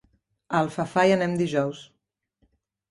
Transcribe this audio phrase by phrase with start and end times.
[0.53, 1.85] A Alfafar hi anem dijous.